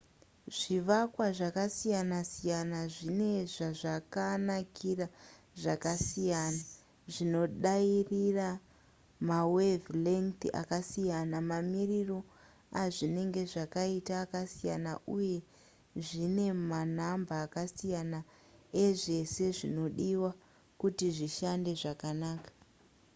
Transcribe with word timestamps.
zvivakwa 0.57 1.25
zvakasiyana 1.37 2.19
siyana 2.31 2.79
zvine 2.93 3.31
zvazvakanakira 3.53 5.05
zvakasiyana 5.61 6.59
zvinodairira 7.13 8.49
mawave-length 9.29 10.43
akasiyana 10.61 11.37
mamiriro 11.49 12.19
azvinenge 12.81 13.41
zvakaita 13.51 14.13
akasiyana 14.23 14.91
uye 15.17 15.37
zvine 16.07 16.45
manhamba 16.69 17.35
akasiyana 17.45 18.19
ezvese 18.83 19.43
zvinodiwa 19.57 20.31
kuti 20.79 21.05
zvishande 21.15 21.71
zvakanaka 21.81 22.51